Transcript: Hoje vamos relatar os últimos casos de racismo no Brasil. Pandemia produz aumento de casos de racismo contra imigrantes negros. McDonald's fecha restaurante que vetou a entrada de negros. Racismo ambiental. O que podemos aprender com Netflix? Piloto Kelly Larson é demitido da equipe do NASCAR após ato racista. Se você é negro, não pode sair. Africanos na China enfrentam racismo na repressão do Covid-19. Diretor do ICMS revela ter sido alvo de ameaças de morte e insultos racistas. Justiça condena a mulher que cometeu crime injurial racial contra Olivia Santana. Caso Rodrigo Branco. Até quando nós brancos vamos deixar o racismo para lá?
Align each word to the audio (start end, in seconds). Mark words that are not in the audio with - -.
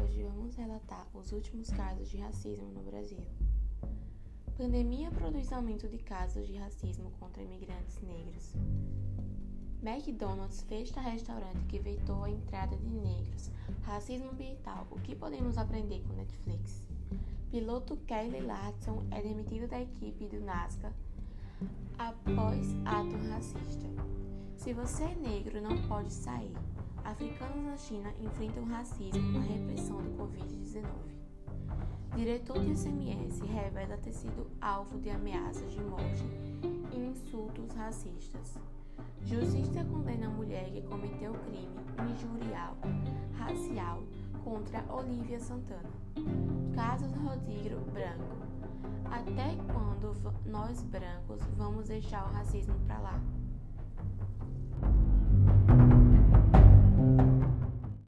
Hoje 0.00 0.22
vamos 0.22 0.54
relatar 0.54 1.04
os 1.12 1.32
últimos 1.32 1.68
casos 1.70 2.08
de 2.08 2.16
racismo 2.18 2.68
no 2.68 2.80
Brasil. 2.82 3.18
Pandemia 4.56 5.10
produz 5.10 5.52
aumento 5.52 5.88
de 5.88 5.98
casos 5.98 6.46
de 6.46 6.56
racismo 6.56 7.10
contra 7.18 7.42
imigrantes 7.42 8.00
negros. 8.00 8.54
McDonald's 9.82 10.62
fecha 10.62 11.00
restaurante 11.00 11.66
que 11.66 11.80
vetou 11.80 12.22
a 12.22 12.30
entrada 12.30 12.76
de 12.76 12.88
negros. 12.88 13.50
Racismo 13.82 14.30
ambiental. 14.30 14.86
O 14.92 15.00
que 15.00 15.16
podemos 15.16 15.58
aprender 15.58 16.04
com 16.06 16.14
Netflix? 16.14 16.86
Piloto 17.50 17.96
Kelly 18.06 18.42
Larson 18.42 19.02
é 19.10 19.20
demitido 19.22 19.66
da 19.66 19.80
equipe 19.80 20.26
do 20.26 20.40
NASCAR 20.40 20.92
após 21.98 22.68
ato 22.84 23.16
racista. 23.28 24.23
Se 24.64 24.72
você 24.72 25.04
é 25.04 25.14
negro, 25.16 25.60
não 25.60 25.76
pode 25.82 26.10
sair. 26.10 26.50
Africanos 27.04 27.62
na 27.66 27.76
China 27.76 28.10
enfrentam 28.18 28.64
racismo 28.64 29.20
na 29.32 29.40
repressão 29.40 29.98
do 29.98 30.10
Covid-19. 30.16 30.86
Diretor 32.16 32.58
do 32.58 32.72
ICMS 32.72 33.44
revela 33.44 33.98
ter 33.98 34.14
sido 34.14 34.46
alvo 34.62 34.98
de 35.00 35.10
ameaças 35.10 35.70
de 35.70 35.82
morte 35.82 36.24
e 36.90 36.96
insultos 36.96 37.74
racistas. 37.74 38.54
Justiça 39.26 39.84
condena 39.84 40.28
a 40.28 40.30
mulher 40.30 40.70
que 40.70 40.80
cometeu 40.80 41.34
crime 41.34 41.68
injurial 42.10 42.74
racial 43.34 44.02
contra 44.42 44.82
Olivia 44.90 45.40
Santana. 45.40 45.90
Caso 46.74 47.04
Rodrigo 47.22 47.80
Branco. 47.92 48.34
Até 49.10 49.56
quando 49.70 50.14
nós 50.46 50.82
brancos 50.84 51.42
vamos 51.54 51.88
deixar 51.88 52.24
o 52.24 52.32
racismo 52.32 52.74
para 52.86 52.98
lá? 52.98 53.43